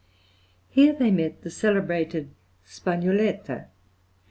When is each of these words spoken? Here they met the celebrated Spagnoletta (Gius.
Here 0.67 0.93
they 0.93 1.11
met 1.11 1.43
the 1.43 1.51
celebrated 1.51 2.31
Spagnoletta 2.65 3.55
(Gius. 3.55 3.67